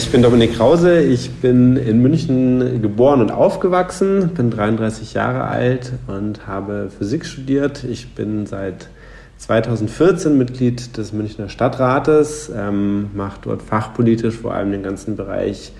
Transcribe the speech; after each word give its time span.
Ich 0.00 0.10
bin 0.10 0.22
Dominik 0.22 0.56
Krause, 0.56 1.02
ich 1.02 1.30
bin 1.30 1.76
in 1.76 2.00
München 2.00 2.80
geboren 2.80 3.20
und 3.20 3.30
aufgewachsen, 3.30 4.30
bin 4.30 4.50
33 4.50 5.12
Jahre 5.12 5.44
alt 5.44 5.92
und 6.06 6.46
habe 6.46 6.88
Physik 6.88 7.26
studiert. 7.26 7.84
Ich 7.84 8.14
bin 8.14 8.46
seit 8.46 8.88
2014 9.36 10.38
Mitglied 10.38 10.96
des 10.96 11.12
Münchner 11.12 11.50
Stadtrates, 11.50 12.50
ähm, 12.56 13.10
mache 13.14 13.40
dort 13.42 13.60
fachpolitisch 13.60 14.36
vor 14.36 14.54
allem 14.54 14.72
den 14.72 14.82
ganzen 14.82 15.16
Bereich 15.16 15.72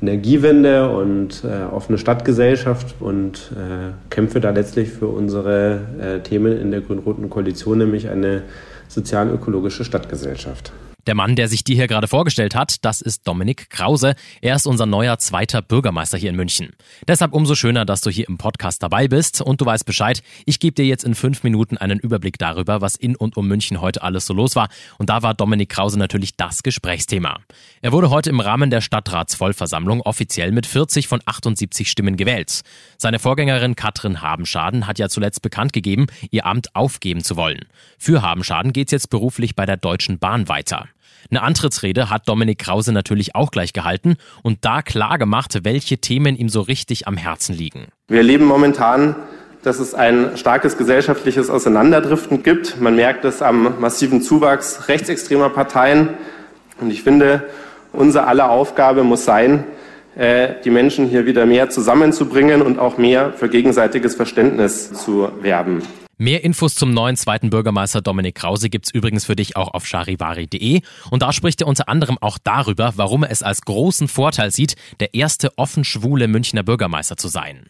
Energiewende 0.00 0.88
und 0.88 1.42
äh, 1.42 1.64
offene 1.64 1.98
Stadtgesellschaft 1.98 2.94
und 3.00 3.50
äh, 3.56 3.90
kämpfe 4.08 4.38
da 4.38 4.50
letztlich 4.50 4.90
für 4.90 5.08
unsere 5.08 5.80
äh, 6.00 6.20
Themen 6.20 6.56
in 6.60 6.70
der 6.70 6.80
grün-roten 6.80 7.28
Koalition, 7.28 7.78
nämlich 7.78 8.08
eine 8.08 8.42
sozial-ökologische 8.86 9.84
Stadtgesellschaft. 9.84 10.72
Der 11.06 11.14
Mann, 11.14 11.36
der 11.36 11.48
sich 11.48 11.64
dir 11.64 11.76
hier 11.76 11.86
gerade 11.86 12.08
vorgestellt 12.08 12.54
hat, 12.54 12.82
das 12.82 13.02
ist 13.02 13.28
Dominik 13.28 13.68
Krause. 13.68 14.14
Er 14.40 14.56
ist 14.56 14.66
unser 14.66 14.86
neuer 14.86 15.18
zweiter 15.18 15.60
Bürgermeister 15.60 16.16
hier 16.16 16.30
in 16.30 16.36
München. 16.36 16.70
Deshalb 17.06 17.34
umso 17.34 17.54
schöner, 17.54 17.84
dass 17.84 18.00
du 18.00 18.08
hier 18.08 18.26
im 18.26 18.38
Podcast 18.38 18.82
dabei 18.82 19.06
bist 19.06 19.42
und 19.42 19.60
du 19.60 19.66
weißt 19.66 19.84
Bescheid. 19.84 20.22
Ich 20.46 20.60
gebe 20.60 20.74
dir 20.74 20.86
jetzt 20.86 21.04
in 21.04 21.14
fünf 21.14 21.42
Minuten 21.42 21.76
einen 21.76 21.98
Überblick 21.98 22.38
darüber, 22.38 22.80
was 22.80 22.96
in 22.96 23.16
und 23.16 23.36
um 23.36 23.46
München 23.46 23.82
heute 23.82 24.02
alles 24.02 24.24
so 24.24 24.32
los 24.32 24.56
war. 24.56 24.68
Und 24.96 25.10
da 25.10 25.22
war 25.22 25.34
Dominik 25.34 25.68
Krause 25.68 25.98
natürlich 25.98 26.36
das 26.36 26.62
Gesprächsthema. 26.62 27.40
Er 27.82 27.92
wurde 27.92 28.08
heute 28.08 28.30
im 28.30 28.40
Rahmen 28.40 28.70
der 28.70 28.80
Stadtratsvollversammlung 28.80 30.00
offiziell 30.00 30.52
mit 30.52 30.66
40 30.66 31.06
von 31.06 31.20
78 31.26 31.90
Stimmen 31.90 32.16
gewählt. 32.16 32.62
Seine 32.96 33.18
Vorgängerin 33.18 33.76
Katrin 33.76 34.22
Habenschaden 34.22 34.86
hat 34.86 34.98
ja 34.98 35.10
zuletzt 35.10 35.42
bekannt 35.42 35.74
gegeben, 35.74 36.06
ihr 36.30 36.46
Amt 36.46 36.74
aufgeben 36.74 37.22
zu 37.22 37.36
wollen. 37.36 37.66
Für 37.98 38.22
Habenschaden 38.22 38.72
geht's 38.72 38.92
jetzt 38.92 39.10
beruflich 39.10 39.54
bei 39.54 39.66
der 39.66 39.76
Deutschen 39.76 40.18
Bahn 40.18 40.48
weiter. 40.48 40.88
Eine 41.30 41.42
Antrittsrede 41.42 42.10
hat 42.10 42.28
Dominik 42.28 42.58
Krause 42.58 42.92
natürlich 42.92 43.34
auch 43.34 43.50
gleich 43.50 43.72
gehalten 43.72 44.16
und 44.42 44.64
da 44.64 44.82
klar 44.82 45.18
gemacht, 45.18 45.58
welche 45.62 45.98
Themen 45.98 46.36
ihm 46.36 46.48
so 46.48 46.60
richtig 46.60 47.06
am 47.06 47.16
Herzen 47.16 47.54
liegen. 47.54 47.86
Wir 48.08 48.18
erleben 48.18 48.44
momentan, 48.44 49.16
dass 49.62 49.78
es 49.78 49.94
ein 49.94 50.36
starkes 50.36 50.76
gesellschaftliches 50.76 51.48
Auseinanderdriften 51.48 52.42
gibt. 52.42 52.80
Man 52.80 52.96
merkt 52.96 53.24
es 53.24 53.40
am 53.40 53.80
massiven 53.80 54.20
Zuwachs 54.20 54.88
rechtsextremer 54.88 55.48
Parteien. 55.48 56.10
Und 56.80 56.90
ich 56.90 57.02
finde, 57.02 57.44
unsere 57.92 58.26
aller 58.26 58.50
Aufgabe 58.50 59.04
muss 59.04 59.24
sein, 59.24 59.64
äh, 60.16 60.54
die 60.64 60.70
Menschen 60.70 61.06
hier 61.06 61.26
wieder 61.26 61.46
mehr 61.46 61.70
zusammenzubringen 61.70 62.62
und 62.62 62.78
auch 62.78 62.98
mehr 62.98 63.32
für 63.32 63.48
gegenseitiges 63.48 64.14
Verständnis 64.14 64.92
zu 64.92 65.30
werben. 65.40 65.82
Mehr 66.16 66.44
Infos 66.44 66.76
zum 66.76 66.94
neuen 66.94 67.16
zweiten 67.16 67.50
Bürgermeister 67.50 68.00
Dominik 68.00 68.36
Krause 68.36 68.70
gibt's 68.70 68.92
übrigens 68.92 69.24
für 69.24 69.34
dich 69.34 69.56
auch 69.56 69.74
auf 69.74 69.84
charivari.de 69.84 70.80
und 71.10 71.22
da 71.22 71.32
spricht 71.32 71.60
er 71.60 71.66
unter 71.66 71.88
anderem 71.88 72.18
auch 72.20 72.38
darüber, 72.42 72.92
warum 72.94 73.24
er 73.24 73.32
es 73.32 73.42
als 73.42 73.62
großen 73.62 74.06
Vorteil 74.06 74.52
sieht, 74.52 74.76
der 75.00 75.14
erste 75.14 75.58
offen 75.58 75.82
schwule 75.82 76.28
Münchner 76.28 76.62
Bürgermeister 76.62 77.16
zu 77.16 77.26
sein. 77.26 77.66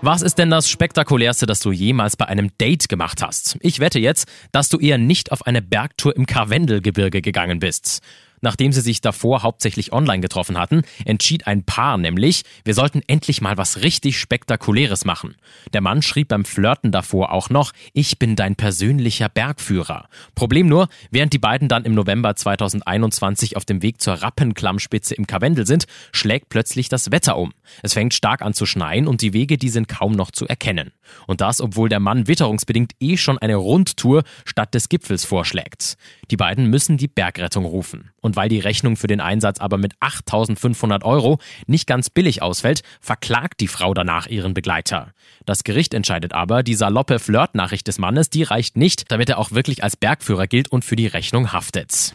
Was 0.00 0.22
ist 0.22 0.38
denn 0.38 0.50
das 0.50 0.68
Spektakulärste, 0.68 1.44
das 1.44 1.60
du 1.60 1.72
jemals 1.72 2.16
bei 2.16 2.26
einem 2.26 2.50
Date 2.58 2.88
gemacht 2.88 3.22
hast? 3.22 3.58
Ich 3.60 3.80
wette 3.80 4.00
jetzt, 4.00 4.26
dass 4.50 4.70
du 4.70 4.78
eher 4.78 4.98
nicht 4.98 5.30
auf 5.30 5.46
eine 5.46 5.60
Bergtour 5.60 6.16
im 6.16 6.24
Karwendelgebirge 6.26 7.20
gegangen 7.20 7.60
bist. 7.60 8.00
Nachdem 8.42 8.72
sie 8.72 8.80
sich 8.80 9.00
davor 9.00 9.42
hauptsächlich 9.42 9.92
online 9.92 10.20
getroffen 10.20 10.58
hatten, 10.58 10.82
entschied 11.04 11.46
ein 11.46 11.64
Paar 11.64 11.96
nämlich, 11.96 12.42
wir 12.64 12.74
sollten 12.74 13.00
endlich 13.06 13.40
mal 13.40 13.56
was 13.56 13.82
richtig 13.82 14.18
Spektakuläres 14.18 15.04
machen. 15.04 15.36
Der 15.72 15.80
Mann 15.80 16.02
schrieb 16.02 16.28
beim 16.28 16.44
Flirten 16.44 16.90
davor 16.90 17.32
auch 17.32 17.50
noch, 17.50 17.72
ich 17.92 18.18
bin 18.18 18.36
dein 18.36 18.56
persönlicher 18.56 19.28
Bergführer. 19.28 20.08
Problem 20.34 20.66
nur, 20.66 20.88
während 21.10 21.32
die 21.32 21.38
beiden 21.38 21.68
dann 21.68 21.84
im 21.84 21.94
November 21.94 22.34
2021 22.34 23.56
auf 23.56 23.64
dem 23.64 23.80
Weg 23.80 24.00
zur 24.00 24.14
Rappenklammspitze 24.14 25.14
im 25.14 25.26
Karwendel 25.26 25.66
sind, 25.66 25.86
schlägt 26.12 26.48
plötzlich 26.48 26.88
das 26.88 27.12
Wetter 27.12 27.38
um. 27.38 27.52
Es 27.82 27.94
fängt 27.94 28.12
stark 28.12 28.42
an 28.42 28.54
zu 28.54 28.66
schneien 28.66 29.06
und 29.06 29.22
die 29.22 29.32
Wege, 29.32 29.56
die 29.56 29.68
sind 29.68 29.86
kaum 29.86 30.12
noch 30.12 30.32
zu 30.32 30.48
erkennen. 30.48 30.90
Und 31.26 31.40
das, 31.40 31.60
obwohl 31.60 31.88
der 31.88 32.00
Mann 32.00 32.28
witterungsbedingt 32.28 32.92
eh 33.00 33.16
schon 33.16 33.38
eine 33.38 33.56
Rundtour 33.56 34.22
statt 34.44 34.74
des 34.74 34.88
Gipfels 34.88 35.24
vorschlägt. 35.24 35.96
Die 36.30 36.36
beiden 36.36 36.66
müssen 36.66 36.96
die 36.96 37.08
Bergrettung 37.08 37.64
rufen. 37.64 38.10
Und 38.20 38.36
weil 38.36 38.48
die 38.48 38.60
Rechnung 38.60 38.96
für 38.96 39.06
den 39.06 39.20
Einsatz 39.20 39.60
aber 39.60 39.78
mit 39.78 39.94
8500 40.00 41.04
Euro 41.04 41.38
nicht 41.66 41.86
ganz 41.86 42.10
billig 42.10 42.42
ausfällt, 42.42 42.82
verklagt 43.00 43.60
die 43.60 43.68
Frau 43.68 43.94
danach 43.94 44.26
ihren 44.26 44.54
Begleiter. 44.54 45.12
Das 45.44 45.64
Gericht 45.64 45.94
entscheidet 45.94 46.32
aber, 46.32 46.62
die 46.62 46.74
saloppe 46.74 47.18
Flirtnachricht 47.18 47.86
des 47.86 47.98
Mannes, 47.98 48.30
die 48.30 48.44
reicht 48.44 48.76
nicht, 48.76 49.10
damit 49.10 49.28
er 49.28 49.38
auch 49.38 49.52
wirklich 49.52 49.82
als 49.82 49.96
Bergführer 49.96 50.46
gilt 50.46 50.68
und 50.68 50.84
für 50.84 50.96
die 50.96 51.06
Rechnung 51.06 51.52
haftet. 51.52 52.14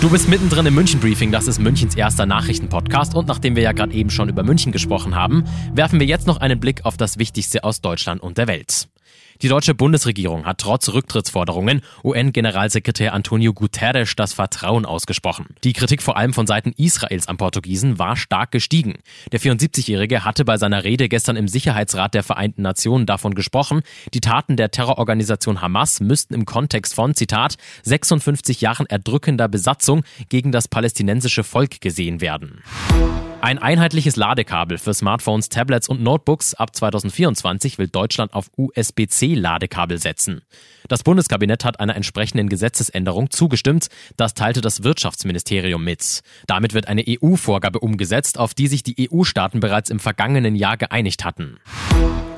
Du 0.00 0.10
bist 0.10 0.28
mittendrin 0.28 0.66
im 0.66 0.74
München 0.74 1.00
Briefing, 1.00 1.32
das 1.32 1.46
ist 1.46 1.58
Münchens 1.58 1.96
erster 1.96 2.26
Nachrichtenpodcast 2.26 3.14
und 3.14 3.26
nachdem 3.26 3.56
wir 3.56 3.62
ja 3.62 3.72
gerade 3.72 3.92
eben 3.92 4.10
schon 4.10 4.28
über 4.28 4.42
München 4.42 4.70
gesprochen 4.70 5.16
haben, 5.16 5.44
werfen 5.72 5.98
wir 5.98 6.06
jetzt 6.06 6.26
noch 6.26 6.36
einen 6.36 6.60
Blick 6.60 6.84
auf 6.84 6.96
das 6.96 7.18
Wichtigste 7.18 7.64
aus 7.64 7.80
Deutschland 7.80 8.22
und 8.22 8.38
der 8.38 8.46
Welt. 8.46 8.88
Die 9.42 9.48
deutsche 9.48 9.74
Bundesregierung 9.74 10.46
hat 10.46 10.58
trotz 10.58 10.88
Rücktrittsforderungen 10.88 11.82
UN-Generalsekretär 12.02 13.12
Antonio 13.12 13.52
Guterres 13.52 14.16
das 14.16 14.32
Vertrauen 14.32 14.86
ausgesprochen. 14.86 15.46
Die 15.62 15.74
Kritik 15.74 16.02
vor 16.02 16.16
allem 16.16 16.32
von 16.32 16.46
Seiten 16.46 16.72
Israels 16.76 17.28
am 17.28 17.36
Portugiesen 17.36 17.98
war 17.98 18.16
stark 18.16 18.50
gestiegen. 18.50 18.94
Der 19.32 19.40
74-Jährige 19.40 20.24
hatte 20.24 20.44
bei 20.44 20.56
seiner 20.56 20.84
Rede 20.84 21.08
gestern 21.08 21.36
im 21.36 21.48
Sicherheitsrat 21.48 22.14
der 22.14 22.22
Vereinten 22.22 22.62
Nationen 22.62 23.04
davon 23.04 23.34
gesprochen, 23.34 23.82
die 24.14 24.20
Taten 24.20 24.56
der 24.56 24.70
Terrororganisation 24.70 25.60
Hamas 25.60 26.00
müssten 26.00 26.34
im 26.34 26.46
Kontext 26.46 26.94
von, 26.94 27.14
Zitat, 27.14 27.56
56 27.82 28.62
Jahren 28.62 28.86
erdrückender 28.86 29.48
Besatzung 29.48 30.02
gegen 30.28 30.50
das 30.50 30.68
palästinensische 30.68 31.44
Volk 31.44 31.80
gesehen 31.80 32.20
werden. 32.20 32.62
Ein 33.42 33.58
einheitliches 33.58 34.16
Ladekabel 34.16 34.78
für 34.78 34.94
Smartphones, 34.94 35.48
Tablets 35.50 35.88
und 35.88 36.02
Notebooks 36.02 36.54
ab 36.54 36.74
2024 36.74 37.78
will 37.78 37.86
Deutschland 37.86 38.32
auf 38.32 38.50
USB-C-Ladekabel 38.56 39.98
setzen. 39.98 40.42
Das 40.88 41.02
Bundeskabinett 41.02 41.64
hat 41.64 41.78
einer 41.78 41.96
entsprechenden 41.96 42.48
Gesetzesänderung 42.48 43.30
zugestimmt, 43.30 43.88
das 44.16 44.34
teilte 44.34 44.62
das 44.62 44.82
Wirtschaftsministerium 44.82 45.84
mit. 45.84 46.22
Damit 46.46 46.74
wird 46.74 46.88
eine 46.88 47.04
EU-Vorgabe 47.06 47.80
umgesetzt, 47.80 48.38
auf 48.38 48.54
die 48.54 48.68
sich 48.68 48.82
die 48.82 49.08
EU-Staaten 49.10 49.60
bereits 49.60 49.90
im 49.90 50.00
vergangenen 50.00 50.56
Jahr 50.56 50.76
geeinigt 50.76 51.24
hatten. 51.24 51.58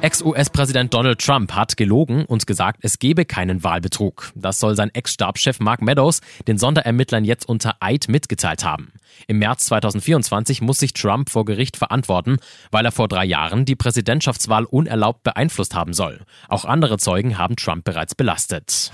Ex-US-Präsident 0.01 0.95
Donald 0.95 1.19
Trump 1.19 1.53
hat 1.55 1.77
gelogen 1.77 2.25
und 2.25 2.47
gesagt, 2.47 2.79
es 2.83 3.01
gebe 3.01 3.25
keinen 3.25 3.65
Wahlbetrug. 3.65 4.31
Das 4.37 4.61
soll 4.61 4.77
sein 4.77 4.91
Ex-Stabschef 4.95 5.59
Mark 5.59 5.83
Meadows 5.83 6.21
den 6.47 6.57
Sonderermittlern 6.57 7.25
jetzt 7.25 7.49
unter 7.49 7.75
Eid 7.81 8.07
mitgeteilt 8.09 8.65
haben. 8.65 8.93
Im 9.27 9.41
März 9.41 9.65
2024 9.67 10.61
muss 10.63 10.79
sich 10.79 10.93
Trump 10.93 11.31
vor 11.31 11.45
Gericht 11.45 11.77
verantworten, 11.77 12.37
weil 12.71 12.85
er 12.85 12.93
vor 12.93 13.09
drei 13.09 13.25
Jahren 13.25 13.65
die 13.65 13.75
Präsidentschaftswahl 13.75 14.67
unerlaubt 14.67 15.25
beeinflusst 15.25 15.75
haben 15.75 15.93
soll. 15.93 16.21
Auch 16.47 16.65
andere 16.65 16.99
Zeugen 16.99 17.37
haben 17.37 17.57
Trump 17.57 17.83
bereits 17.83 18.15
belastet. 18.15 18.93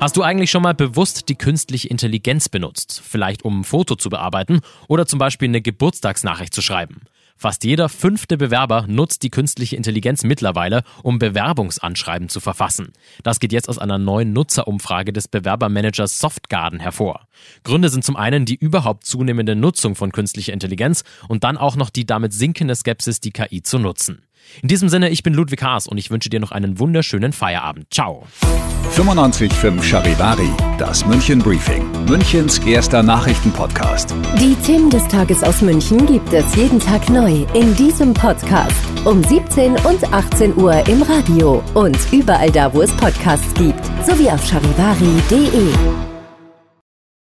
Hast 0.00 0.18
du 0.18 0.22
eigentlich 0.22 0.50
schon 0.50 0.62
mal 0.62 0.74
bewusst 0.74 1.30
die 1.30 1.36
künstliche 1.36 1.88
Intelligenz 1.88 2.50
benutzt? 2.50 3.00
Vielleicht 3.02 3.42
um 3.42 3.60
ein 3.60 3.64
Foto 3.64 3.94
zu 3.94 4.10
bearbeiten 4.10 4.60
oder 4.86 5.06
zum 5.06 5.18
Beispiel 5.18 5.48
eine 5.48 5.62
Geburtstagsnachricht 5.62 6.52
zu 6.52 6.60
schreiben? 6.60 7.00
Fast 7.36 7.64
jeder 7.64 7.88
fünfte 7.88 8.38
Bewerber 8.38 8.86
nutzt 8.88 9.22
die 9.22 9.30
künstliche 9.30 9.76
Intelligenz 9.76 10.24
mittlerweile, 10.24 10.82
um 11.02 11.18
Bewerbungsanschreiben 11.18 12.28
zu 12.28 12.40
verfassen. 12.40 12.92
Das 13.22 13.40
geht 13.40 13.52
jetzt 13.52 13.68
aus 13.68 13.78
einer 13.78 13.98
neuen 13.98 14.32
Nutzerumfrage 14.32 15.12
des 15.12 15.28
Bewerbermanagers 15.28 16.18
Softgarden 16.18 16.80
hervor. 16.80 17.28
Gründe 17.62 17.90
sind 17.90 18.04
zum 18.04 18.16
einen 18.16 18.46
die 18.46 18.56
überhaupt 18.56 19.04
zunehmende 19.04 19.54
Nutzung 19.54 19.94
von 19.96 20.12
künstlicher 20.12 20.54
Intelligenz 20.54 21.04
und 21.28 21.44
dann 21.44 21.58
auch 21.58 21.76
noch 21.76 21.90
die 21.90 22.06
damit 22.06 22.32
sinkende 22.32 22.74
Skepsis, 22.74 23.20
die 23.20 23.32
KI 23.32 23.62
zu 23.62 23.78
nutzen. 23.78 24.25
In 24.62 24.68
diesem 24.68 24.88
Sinne, 24.88 25.10
ich 25.10 25.22
bin 25.22 25.34
Ludwig 25.34 25.62
Haas 25.62 25.86
und 25.86 25.98
ich 25.98 26.10
wünsche 26.10 26.28
dir 26.28 26.40
noch 26.40 26.52
einen 26.52 26.78
wunderschönen 26.78 27.32
Feierabend. 27.32 27.86
Ciao. 27.92 28.26
95.5 28.94 29.82
Charivari, 29.82 30.48
das 30.78 31.04
München 31.06 31.40
Briefing, 31.40 31.84
Münchens 32.08 32.58
erster 32.60 33.02
Nachrichtenpodcast. 33.02 34.14
Die 34.40 34.54
Themen 34.64 34.88
des 34.88 35.06
Tages 35.08 35.42
aus 35.42 35.60
München 35.60 36.06
gibt 36.06 36.32
es 36.32 36.54
jeden 36.56 36.80
Tag 36.80 37.08
neu 37.10 37.44
in 37.52 37.74
diesem 37.76 38.14
Podcast. 38.14 38.72
Um 39.04 39.22
17 39.22 39.72
und 39.72 40.12
18 40.12 40.56
Uhr 40.56 40.86
im 40.88 41.02
Radio 41.02 41.62
und 41.74 41.98
überall 42.12 42.50
da, 42.50 42.72
wo 42.72 42.82
es 42.82 42.90
Podcasts 42.92 43.52
gibt, 43.54 43.84
sowie 44.06 44.30
auf 44.30 44.44
charivari.de. 44.46 46.15